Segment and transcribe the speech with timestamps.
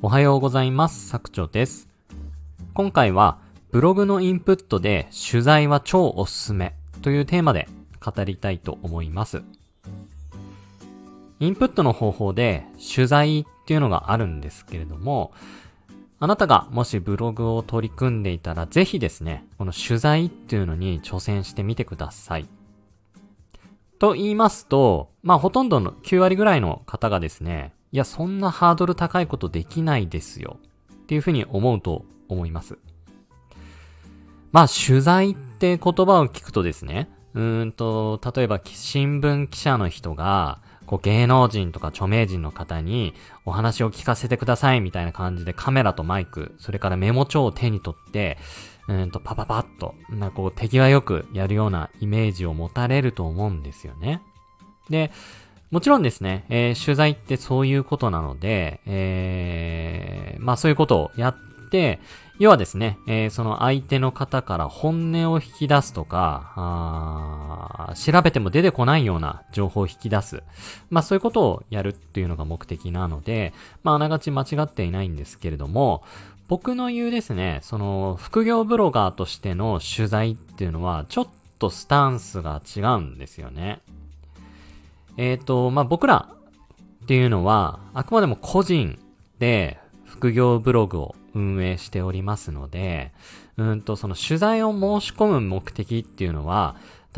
[0.00, 1.08] おはようございます。
[1.08, 1.88] 作長です。
[2.72, 3.40] 今回は、
[3.72, 7.68] ブログのインプットで取材は超おすすめというテーマで
[7.98, 9.42] 語りたいと思います。
[11.40, 12.64] インプットの方法で
[12.94, 15.32] 取材っていうのがあるんですけれども、
[16.20, 22.46] あなたがもしブログを取り組んでいたらぜひですね、この取材っていうのに挑戦してみてください。
[23.98, 30.58] と言いますと、まあほとんどの9割ぐらいの方がですね、いやそんなハードル高いことできないですよ。
[30.92, 32.78] っていうふうに思うと思います。
[34.52, 43.12] まあ取材って言葉を聞くとですね、うんと、例えば新聞記者の人が、こう芸能人とか著名人の方に
[43.44, 48.38] お話を聞かせてくださいみたいな感じでカメラとマイク、それからメモ帳を手に取って、
[48.88, 54.22] うんとパパパッと、なんかこう手際よくやるようなイメージを持たれると思うんですよね。
[54.88, 55.12] で、
[55.70, 61.36] もちろんですね、えー取材ってそういうことなので、えーまあそういうことをやっ
[61.70, 62.00] て、
[62.38, 70.42] 要はですね、えーその相手の方から本音を引き出すとか、あ調べても出てこないような情報を引き出す。
[70.88, 76.02] まあそういうことをやるっていうのが目的なので、まああながち間違っていないんですけれども、
[76.48, 83.80] 僕の言うですね、その副業ブロガーとしての取材っていうのは、ちょっとスタンスが違うんですよね。
[85.18, 86.28] えっ、と、まあ、僕ら
[87.02, 88.98] っていうのは、あくまでも個人
[89.40, 93.12] で副業ブログを運営しておりますので、
[93.56, 96.76] うんと、その取材を申し込む目的っていうのは、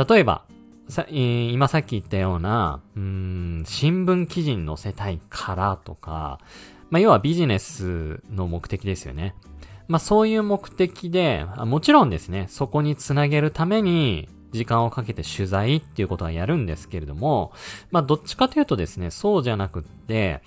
[0.08, 0.44] 例えば、
[0.88, 6.40] さえー今さっき言ったような、うん、新聞記事に載せたいからとか、
[6.88, 9.34] まあ、要はビジネスの目的ですよね。
[9.88, 17.52] まあ、そういう目的で、もちろんですね、そこにつなげるために、時間をかけて取材っていうことはやるんですけれども、
[17.90, 20.42] まあ、どっちかというとですね、そうじゃなくって、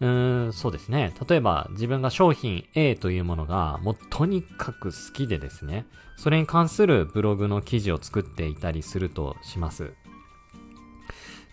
[0.00, 1.12] うーん、そうですね。
[1.28, 9.92] 例えば、自分が商品 A というものが、もうとにかく好きでですね、それに関するブログの記事を作っていたりするとします。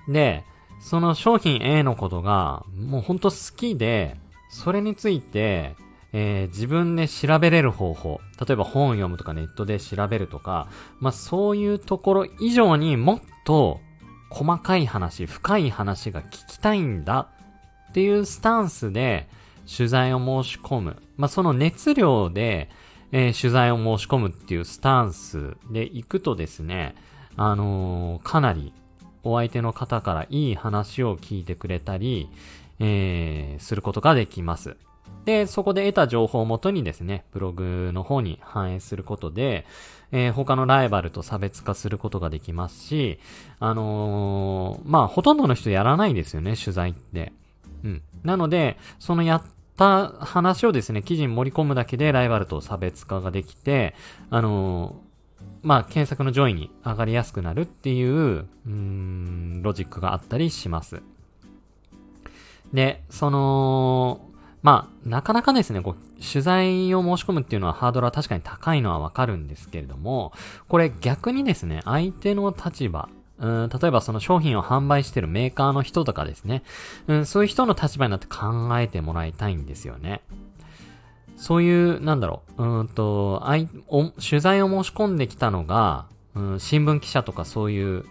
[0.08, 0.44] で、
[0.80, 4.18] その商品 A のことが、もうほんと好きで、
[4.50, 5.76] それについて、
[6.18, 8.22] えー自分で調べれる方法。
[8.40, 10.70] 例えば本を読むとかネットで調べるとか、
[11.02, 13.82] まあそういうところ以上にもっと
[14.30, 17.28] 細かい話、深い話が聞きたいんだ
[17.90, 19.28] っていうスタンスで
[19.68, 20.96] 取材を申し込む。
[21.18, 22.70] まあその熱量で、
[23.12, 26.96] えー取材を申し込むっていうスタンスで行くとですね、
[27.36, 28.72] あのーかなり
[29.24, 32.30] お相手の方からいい話を聞いてくれたり、
[32.80, 34.78] えーすることができます。
[35.26, 39.66] で、そこで得た情報をもとにですね、ブログの方に反映することで、
[40.12, 43.20] えー他のライバルと差別化することができますし、
[43.60, 47.34] あのーまあ、ほとんどの人やらないですよね、取材って。
[47.84, 48.02] うん。
[48.24, 49.44] なので、そのやっ
[49.78, 53.96] た話をですね、記事に盛り込むだけでライバルと差別化ができて、
[54.30, 55.06] あのー
[55.64, 61.02] まあ、検索の上位に上がりやすくなるっていう、うーん、ロジックがあったりします。
[62.72, 64.22] で、その、
[64.66, 70.34] まあ、なかなかですね、こう、取材を申し込むっていうのはハードルは確かに高いのはわかるんですけれども、
[70.68, 76.64] これ逆にですね、相手の立場、うん、例えばその商品を販売してるメーカーの人とかですね、
[77.06, 80.22] うん、そういう人の立場になって考えてもらいたいんですよね。
[81.38, 88.04] そういう、なんだろう、うんと、あいお取材を申し込んできたのが、うん、新聞記者とかそういう、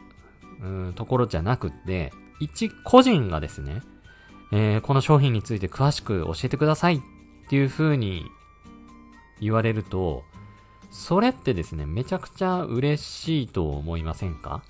[0.63, 3.83] うん、ところじゃなくって、一個人がですね、
[4.57, 7.01] えーこの商品について詳しく教えてくださいっ
[7.49, 8.25] ていう風に
[9.41, 10.23] 言われると、
[10.93, 14.63] それってですね、めちゃくちゃ嬉しいと思いませんか？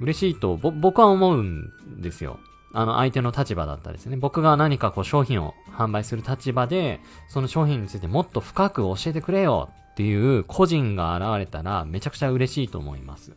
[0.00, 2.38] 嬉しいと、僕は思うんですよ。
[2.72, 4.16] あの、相手の立場だったですね。
[4.16, 13.32] 僕が何かこう商品を販売する立場で、その商品についてもっと深く教えてくれよっていう個人が現れたら、めちゃくちゃ嬉しいと思います。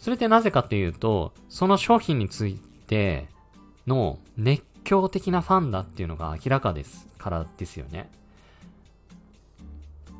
[0.00, 2.58] それってなぜかっていうと、その商品につい
[2.92, 3.26] て
[3.86, 8.10] の熱狂的なファンだっていうのが明らかですからですよね。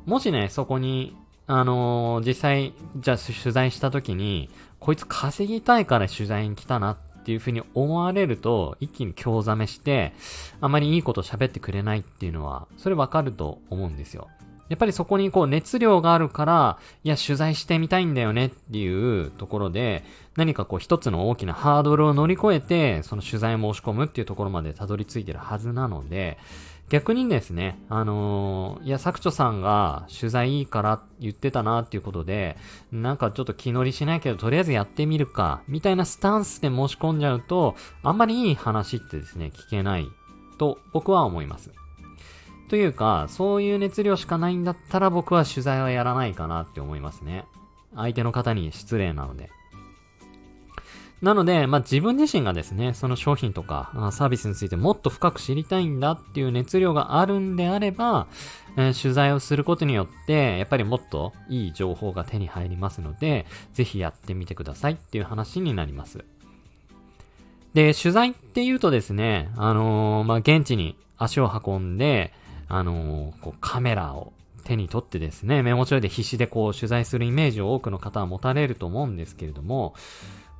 [0.05, 1.15] もしね、そこに、
[1.45, 4.49] あのー実際、じゃあ取材した時に、
[4.79, 10.13] こいつ稼ぎたいから取材に来たなっていうふうに思われると、一気に興ざめして、
[10.59, 14.29] あまりいいこと喋ってくれないっていうのは、それわかると思うんですよ。
[14.69, 20.03] やっぱりそこにこう熱量があるから、いや取材してみたいんだよねっていうところで、
[20.35, 26.37] 何かこう一つの大きなハードルを乗り越えて、その取材申し込むっていうところまでたどり着いてるはずなので、
[26.89, 32.57] 逆にですね、あのーいや、作長さんが取材いいから言ってたなっていうことで、
[32.91, 40.07] なんかちょっと気乗りしないけど、とりあえずやってみるか、みたいなスタンスで申し込んじゃうと、あんまりいい話ってですね、聞けない
[40.57, 41.71] と僕は思います。
[42.69, 47.45] というか、そういう熱量しかないんだったら僕は取材はやらないかなって思いますね。
[47.95, 49.49] 相手の方に失礼なので。
[51.21, 58.27] なので、まあ、自分自身がですね、その商品とかサービスについてもっと深く知りたいんだっていう熱量があるんであれば、
[58.75, 66.25] えー、取材をすることによって、やっぱりもっといい情報が手に入りますので、ぜひやってみてくださいっていう話になります。
[67.73, 72.33] で、取材って言うとですね、あのー、まあ、現地に足を運んで、
[72.73, 74.33] あの、こうカメラを
[74.63, 79.93] 手に取ってですね、メモ帳で必死でこう取材するイメージを多くの方は持たれると思うんですけれども、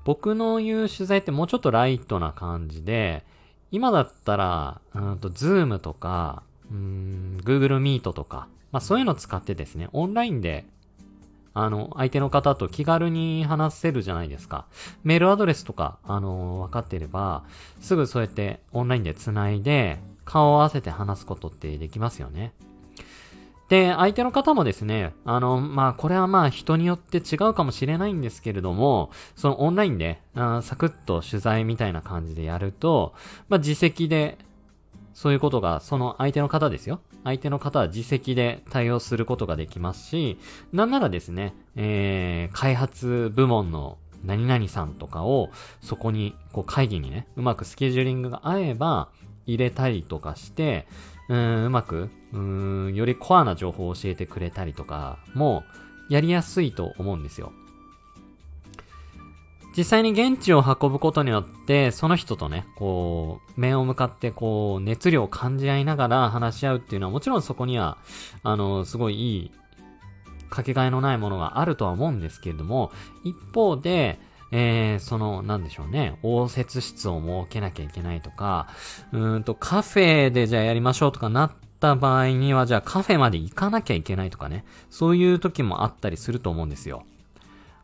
[0.06, 3.24] 僕の言う取材ってもうちょっとライトな感じで、
[3.72, 10.66] 今だったら、うんと、 Zoom とか、うん、Google Meet とか、まあそういうの使ってですね、オンラインで、
[11.56, 14.68] あの、相手の方と気軽に話せるじゃないですか。
[15.04, 17.44] メールアドレスとか、あの、分かってれば、
[17.82, 22.54] すぐそうやってオンラインで繋いで、顔を合わせて話すことってできますよね。
[23.70, 33.14] で、相手の方もですね、あの、まあ、これはまあ人によって違うかもしれないんですけれども、そのオンラインで、あサクッと取材みたいな感じでやると、
[33.50, 34.38] まあ、自責で、
[35.14, 37.00] そういうことが、その相手の方ですよ。
[37.24, 40.38] 相手の方は自責で対応することができますし、
[40.72, 45.50] なんならですね、えー、開発部門の何々さんとかを、
[45.82, 49.10] そこに、こう会議にね、うまくスケジューリングが合えば、
[49.46, 50.88] 入れたりとかして、
[51.30, 55.64] うーん、うまく、うん、よりコアな情報を教えてくれたりとかも、
[56.10, 57.54] やりやすいと思うんですよ。
[59.76, 67.98] 実際に現地を運ぶことによって、その人とね、こう、面を向かって、こう、熱量を感じ合いながら話し合うっていうのは、もちろんそこには、
[68.44, 69.52] あの、すごいいい、
[70.52, 72.92] かけがえのないものがあるとは思うんですけれども、
[73.24, 74.20] 一方で、
[74.56, 78.68] えー、その、なんでしょうね、応接室を設けなきゃいけないとか、
[79.12, 87.04] うんと、カフェでじゃあやりましょうとかなった場合には、じゃあカフェまで行かなきゃいけないとかね、そういう時もあったりすると思うんですよ。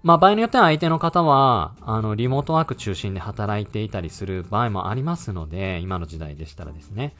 [0.03, 7.15] まあ場合によっては相手の方は、あの、リモートワーク中心で働いていたりする場合もありますので、今の時代でしたらですね。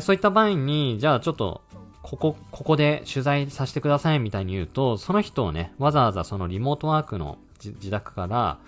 [0.00, 1.60] そういった場合に、じゃあちょっと、
[2.02, 8.58] ここ、ここで取材させてくださいみたいに言うと、その人をね、わざわざそのリモートワークの自宅から、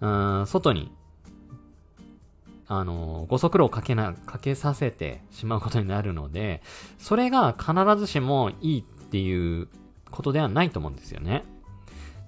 [0.00, 0.92] うん、外に、
[2.66, 6.62] あの、ご足労かけな、かけさせてしまうことになるので、
[6.98, 9.68] それが必ずしもいいっていう
[10.10, 11.44] ことではないと思うんですよね。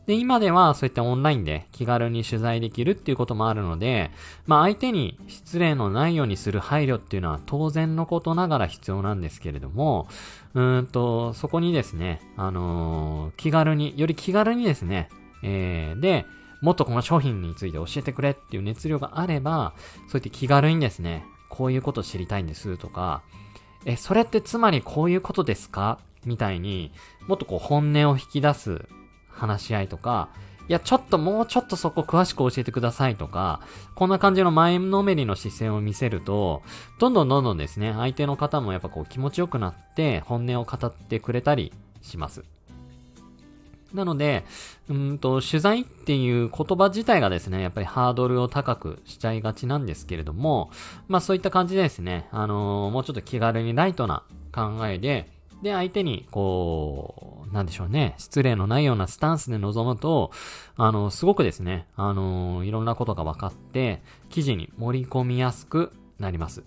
[0.06, 4.10] で、今ではそういったオンラインで気軽に取材できるっていうこともあるので、
[4.46, 10.08] まあ相手に失礼のないようにする配慮っていうのは当然のことながら必要なんですけれども、
[10.52, 15.08] うんと、そこにですね、あのー、気軽に、より気軽にですね、
[15.44, 16.26] えー、で、
[16.62, 19.74] もっとこの商品について教えてくれっていう熱量があれば、
[20.08, 23.22] そうやって気軽にですね、こういうこと知りたいんですとか、
[23.84, 26.90] え、それってつまりこういうことですかみたいに、
[27.28, 28.88] もっとこう本音を引き出す
[29.28, 30.30] 話し合いとか、
[30.66, 33.60] いや、ちょっともうちょっとそこ詳しく教えてくださいとか、
[33.94, 36.62] こんな感じの前のめりの姿勢を見せると、
[36.98, 42.53] どんどんどんどんですね、相手の方もやっぱこう気持ちよくなって本音を語ってくれたりします。
[43.94, 44.44] なので、
[44.90, 50.70] うんと、取材っていう言葉自体がですね、やっぱりハードルを高くしちゃいがちなんですけれども、
[51.08, 55.30] まあそういった感じでですね、あのー、もうちょっと気軽にライトな考えで、
[55.62, 60.30] で、相手に、こう、なんでしょうね、失礼のないようなスタンスで臨むと、
[60.76, 66.64] あの、すごくですね、あの、いろんなことが分かって、記事に盛り込みやすくなります。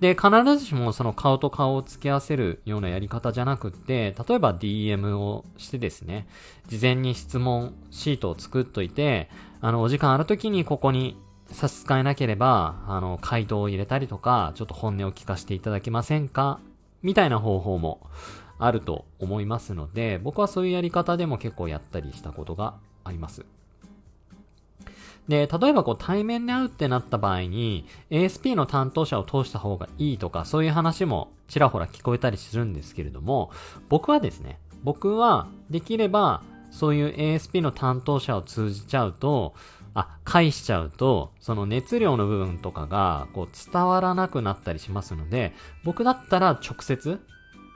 [0.00, 6.26] で、必ずしもその顔と顔を付き合わせるようなやり方じゃなくって、例えば DM をしてですね、
[6.66, 11.16] 事前に質問シートを作っといて、あの、お時間ある時にここに
[11.50, 16.60] 差し支えなければ、あの、回答を入れたりとか、ちょっと本音を聞かせていただけませんか？
[17.02, 18.00] みたいな方法も
[18.58, 22.74] あると思いますので、僕はそういうやり方でも結構やったりしたことが
[23.04, 23.44] あります。
[25.28, 33.50] で、例えばこう対面で会うってなった場合に、ASP の担当者を通した方がいいとか、そういう話もちらほら聞こえたりするんですけれども、
[33.88, 39.54] 僕はですね、僕はできれば、そういう ASP の担当者を通じちゃうと、
[39.94, 45.54] あ、返しちゃうと、その熱量の部分とかが、こう伝わらなくなったりしますので、
[45.84, 47.20] 僕だったら直接、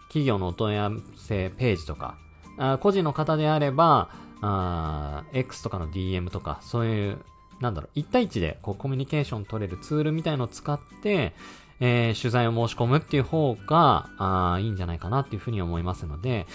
[0.09, 2.19] 企業のお問い合わせページとか、
[2.59, 7.19] あ個人の方であれば、あ X とかの DM とか、そういう
[7.61, 11.33] なんだろう、1対1でこうコミュニケーション取れるツールみたいのを使って、
[11.81, 16.47] えー、取材を申し込むっていう方が、あいいんじゃないかなっていうふうに思いますので、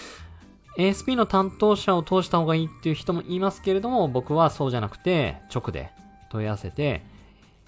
[0.76, 5.90] ASP の担当者を通した方がいいっていう人もいますけれども、僕はそうじゃなくて、直で
[6.30, 7.02] 問い合わせて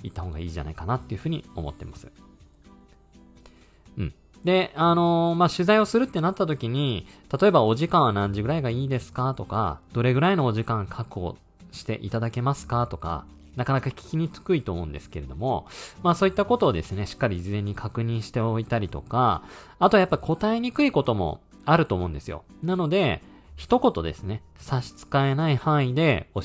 [0.02, 2.08] 行った方がいいんじゃないかなっていうふうに思ってます。
[3.98, 4.14] うん
[4.44, 7.08] で、あのー、まあ、取材をするってなった時に、
[7.40, 11.36] 例えばお時間は何時ぐらいがいいですかとか、どれぐらいのお時間確保
[11.76, 12.86] していただけますか？
[12.86, 15.66] とか、なかなか聞きにくいと思うんですけれども、
[16.02, 19.42] まあそういったことをですね、しっかり事前に確認しておいたりとか、
[19.78, 22.44] あとはやっぱ答えにくいこともあると思うんですよ。
[22.62, 23.22] なので、
[23.56, 26.42] 一言ですね、差し支えない範囲で教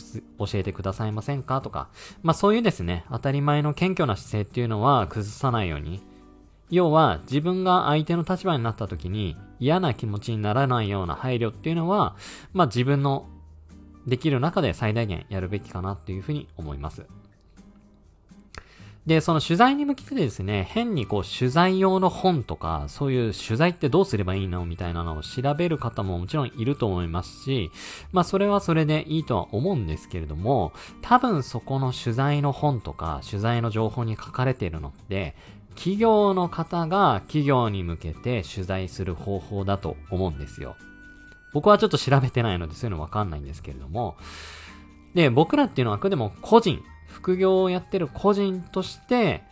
[0.53, 1.59] えてくださいませんか？
[1.59, 1.89] とか、
[2.23, 6.01] まあそういうですね、当たり前の謙虚な姿勢っていうのは崩さないように、
[6.69, 12.15] 要は自分が相手の立場になった時に嫌な気持ちにならないような配慮っていうのは、
[12.53, 13.27] まあ自分の
[14.07, 17.05] できる中で最大限やるべきかなっていうふうに思います。
[19.05, 27.71] で、その取材に向けてですね、変にこう取材用の本とか、そういう取材ってどうすればいいのみたいなのを調べる方ももちろんいると思いますし、
[28.11, 35.35] まあそれはそれでいいとは思うんですけれども、多分そこの取材の本とか、取材の情報に書かれているのって、
[35.75, 40.75] 企業の方が企業に向けて取材する方法だと思うんですよ。
[41.53, 44.15] 僕はちょっと調べてないのでそういうのわかんないんですけれども、
[45.13, 49.43] で、僕らっていうのはあくでも個人、副業をやってる個人として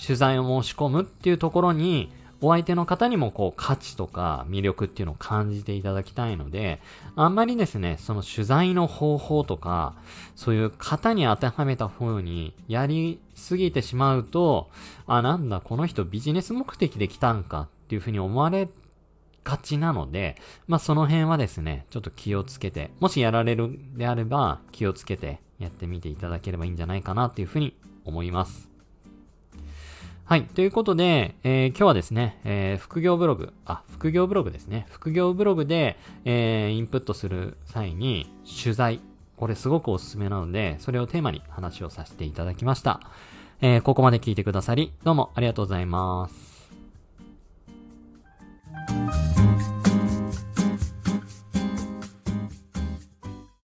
[0.00, 6.80] 取材を申し込むっていうところにお相手の方にもこう価値とか魅力っていうのを感じていただきたいので、
[7.14, 9.94] あんまりですね、その取材の方法とか、
[10.34, 14.70] そういう型に当てはめた風にやりすぎてしまうと、
[15.06, 18.68] あ、なんだ、この人ビジネス目的で来たんかっていう風に思われ
[19.44, 28.72] がちなので、まあその辺はですね、ちょっと気をつけて、もしやられるであれば気をつけてやってみていただければいいんじゃないかなっていう風に思います。
[30.24, 30.44] はい。
[30.44, 34.86] ということで、えー、今日はですね、えー、副業ブログ、あ、副業ブログですね。
[34.88, 38.32] 副業ブログで、えー、インプットする際に、
[38.62, 39.00] 取材。
[39.36, 43.00] これすごくおすすめなので、それをテーマに話をさせていただきました。
[43.60, 46.51] え、ここまで聞いてくださり、どうもありがとうございます。